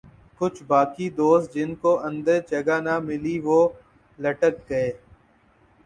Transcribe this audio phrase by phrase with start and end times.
[0.41, 3.59] کچھ باقی دوست جن کو اندر جگہ نہ ملی وہ
[4.19, 4.89] لٹک گئے۔